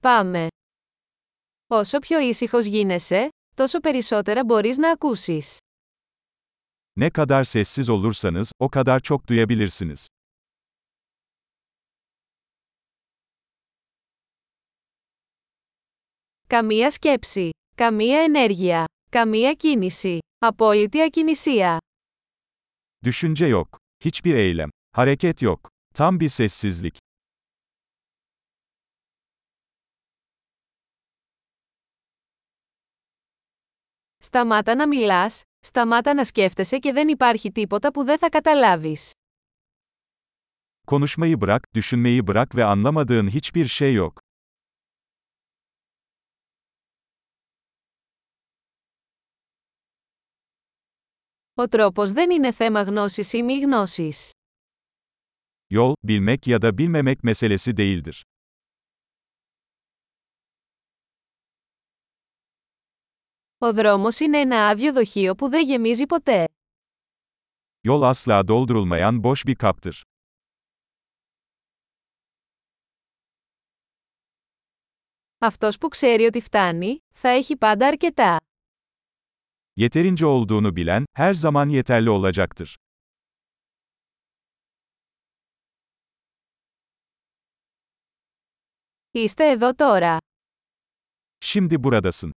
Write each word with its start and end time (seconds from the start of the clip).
Πάμε. 0.00 0.46
Όσο 1.66 1.98
πιο 1.98 2.18
ήσυχος 2.18 2.64
γίνεσαι, 2.66 3.28
τόσο 3.56 3.80
περισσότερα 3.80 4.44
μπορείς 4.44 4.76
να 4.76 4.90
ακούσεις. 4.90 5.56
Ne 7.00 7.10
kadar 7.10 7.44
sessiz 7.44 7.88
olursanız, 7.88 8.48
o 8.58 8.68
kadar 8.68 9.00
çok 9.00 9.26
duyabilirsiniz. 9.28 10.06
Καμία 16.46 16.90
σκέψη. 16.90 17.50
Καμία 17.76 18.20
ενέργεια. 18.20 18.84
Καμία 19.10 19.52
κίνηση. 19.54 20.18
Απόλυτη 20.38 21.02
ακινησία. 21.02 21.76
Düşünce 23.04 23.46
yok. 23.46 23.76
Hiçbir 24.04 24.34
eylem. 24.34 24.70
Hareket 24.96 25.42
yok. 25.42 25.68
Tam 25.94 26.20
bir 26.20 26.28
sessizlik. 26.28 26.98
Σταμάτα 34.30 34.74
να 34.74 34.88
μιλάς, 34.88 35.42
σταμάτα 35.60 36.14
να 36.14 36.24
σκέφτεσαι 36.24 36.78
και 36.78 36.92
δεν 36.92 37.08
υπάρχει 37.08 37.52
τίποτα 37.52 37.90
που 37.90 38.04
δεν 38.04 38.18
θα 38.18 38.28
καταλάβεις. 38.28 39.10
Konuşmayı 40.86 41.40
bırak, 41.40 41.62
düşünmeyi 41.74 42.26
bırak 42.26 42.54
ve 42.56 42.64
anlamadığın 42.64 43.28
hiçbir 43.28 43.66
şey 43.66 43.94
yok. 43.94 44.20
Ο 51.54 51.68
τρόπος 51.68 52.12
δεν 52.12 52.30
είναι 52.30 52.52
θέμα 52.52 52.82
γνώσης 52.82 53.32
ή 53.32 53.42
μη 53.42 53.58
γνώσης. 53.58 54.30
Yol, 55.70 55.94
bilmek 56.02 56.46
ya 56.46 56.62
da 56.62 56.78
bilmemek 56.78 57.24
meselesi 57.24 57.76
değildir. 57.76 58.24
Ο 63.57 63.73
δρόμος 63.73 64.19
είναι 64.19 64.39
ένα 64.39 64.67
άδειο 64.67 64.93
δοχείο 64.93 65.35
που 65.35 65.49
δεν 65.49 65.65
γεμίζει 65.65 66.05
ποτέ. 66.05 66.45
Yol 67.87 68.13
asla 68.13 68.47
doldurulmayan 68.47 69.23
boş 69.23 69.45
bir 69.45 69.55
kaptır. 69.55 70.01
Αυτός 75.37 75.77
που 75.77 75.87
ξέρει 75.87 76.25
ότι 76.25 76.41
φτάνει, 76.41 76.97
θα 77.13 77.29
έχει 77.29 77.57
πάντα 77.57 77.87
αρκετά. 77.87 78.37
Yeterince 79.79 80.25
olduğunu 80.25 80.75
bilen, 80.75 81.03
her 81.17 81.33
zaman 81.33 81.69
yeterli 81.69 82.09
olacaktır. 82.09 82.73
Είστε 89.11 89.49
εδώ 89.51 89.73
τώρα. 89.73 90.17
Şimdi 91.39 91.83
buradasın. 91.83 92.33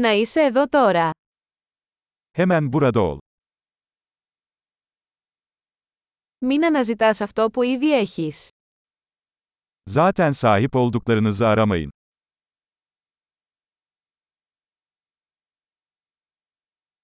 Να 0.00 0.10
είσαι 0.12 0.40
εδώ 0.40 0.66
τώρα. 0.68 1.10
Hemen 2.38 2.68
burada 2.70 3.00
ol. 3.00 3.18
Μην 6.38 6.64
αναζητάς 6.64 7.20
αυτό 7.20 7.50
που 7.50 7.62
ήδη 7.62 7.92
έχεις. 7.98 8.48
Zaten 9.90 10.30
sahip 10.32 10.74
olduklarınızı 10.74 11.46
aramayın. 11.46 11.90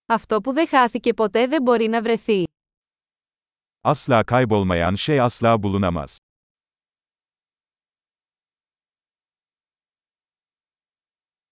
Αυτό 0.06 0.41
που 0.41 0.52
δεν 0.52 0.69
χάθηκε 0.69 1.14
ποτέ 1.14 1.47
δεν 1.47 1.62
μπορεί 1.62 1.86
να 1.89 2.02
βρεθεί. 2.02 2.44
Asla 3.89 4.24
kaybolmayan 4.24 4.94
şey 4.97 5.20
asla 5.20 5.56
bulunamaz. 5.62 6.17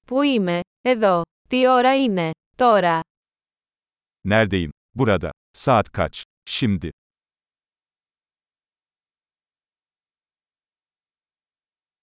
Πού 0.07 0.23
είμαι, 0.23 0.61
εδώ. 0.81 1.23
Τι 1.55 1.69
ώρα 1.69 2.03
είναι, 2.03 2.31
τώρα; 2.57 3.01
Neredeyim? 4.29 4.69
Burada. 4.99 5.31
Saat 5.59 5.89
kaç? 5.91 6.23
Şimdi. 6.51 6.89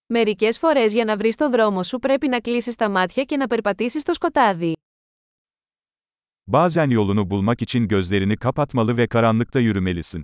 Μερικές 0.06 0.58
φορές 0.58 0.94
για 0.94 1.06
να 1.06 1.18
βρεις 1.18 1.36
το 1.36 1.50
δρόμο 1.50 1.84
σου 1.84 2.00
πρέπει 2.00 2.28
να 2.28 2.40
κλείσεις 2.40 2.76
τα 2.76 2.90
μάτια 2.90 3.24
και 3.24 3.38
να 3.38 3.48
περπατήσεις 3.48 4.02
στο 4.02 4.14
σκοτάδι. 4.14 4.74
Bazen 6.52 6.90
yolunu 6.90 7.30
bulmak 7.30 7.62
için 7.62 7.88
gözlerini 7.88 8.38
kapatmalı 8.38 8.98
ve 8.98 9.08
karanlıkta 9.08 9.60
yürümelisin. 9.60 10.22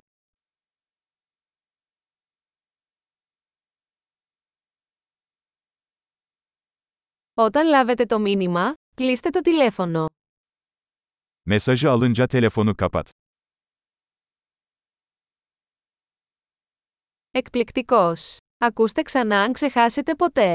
Όταν 7.34 7.66
λάβετε 7.66 8.04
το 8.04 8.18
μήνυμα, 8.18 8.74
κλείστε 8.98 9.30
το 9.30 9.40
τηλέφωνο. 9.40 10.06
Mesajı 11.50 11.90
alınca 11.90 12.26
telefonu 12.26 12.74
kapat. 12.76 13.08
Εκπληκτικός. 17.30 18.36
Ακούστε 18.58 19.02
ξανά 19.02 19.40
αν 19.42 19.52
ξεχάσετε 19.52 20.14
ποτέ. 20.14 20.54